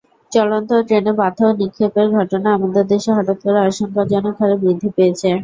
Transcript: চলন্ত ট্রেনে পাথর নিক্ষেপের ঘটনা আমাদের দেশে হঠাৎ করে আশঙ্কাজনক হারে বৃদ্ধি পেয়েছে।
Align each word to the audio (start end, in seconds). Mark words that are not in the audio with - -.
চলন্ত 0.31 0.69
ট্রেনে 0.87 1.13
পাথর 1.19 1.49
নিক্ষেপের 1.59 2.07
ঘটনা 2.17 2.49
আমাদের 2.57 2.83
দেশে 2.91 3.11
হঠাৎ 3.17 3.37
করে 3.43 3.59
আশঙ্কাজনক 3.61 4.35
হারে 4.39 4.55
বৃদ্ধি 4.61 4.89
পেয়েছে। 4.97 5.29